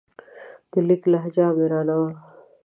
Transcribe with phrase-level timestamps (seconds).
[0.71, 2.11] د لیک لهجه آمرانه وه.